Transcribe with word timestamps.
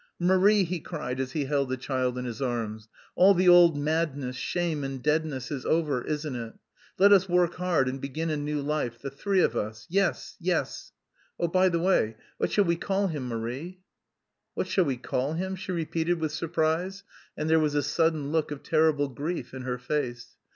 "Marie," 0.17 0.63
he 0.63 0.79
cried, 0.79 1.19
as 1.19 1.33
he 1.33 1.45
held 1.45 1.69
the 1.69 1.77
child 1.77 2.17
in 2.17 2.25
his 2.25 2.41
arms, 2.41 2.87
"all 3.15 3.35
the 3.35 3.47
old 3.47 3.77
madness, 3.77 4.35
shame, 4.35 4.83
and 4.83 5.03
deadness 5.03 5.51
is 5.51 5.63
over, 5.63 6.03
isn't 6.03 6.35
it? 6.35 6.53
Let 6.97 7.13
us 7.13 7.29
work 7.29 7.53
hard 7.57 7.87
and 7.87 8.01
begin 8.01 8.31
a 8.31 8.35
new 8.37 8.63
life, 8.63 8.97
the 8.99 9.11
three 9.11 9.43
of 9.43 9.55
us, 9.55 9.85
yes, 9.91 10.37
yes!... 10.39 10.91
Oh, 11.39 11.47
by 11.49 11.69
the 11.69 11.77
way, 11.77 12.15
what 12.39 12.49
shall 12.51 12.65
we 12.65 12.77
call 12.77 13.09
him, 13.09 13.27
Marie?" 13.27 13.81
"What 14.55 14.65
shall 14.65 14.85
we 14.85 14.97
call 14.97 15.33
him?" 15.33 15.55
she 15.55 15.71
repeated 15.71 16.19
with 16.19 16.31
surprise, 16.31 17.03
and 17.37 17.47
there 17.47 17.59
was 17.59 17.75
a 17.75 17.83
sudden 17.83 18.31
look 18.31 18.49
of 18.49 18.63
terrible 18.63 19.07
grief 19.07 19.53
in 19.53 19.61
her 19.61 19.77
face. 19.77 20.29